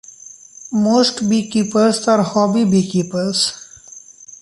[0.73, 3.53] Most beekeepers are hobby beekeepers.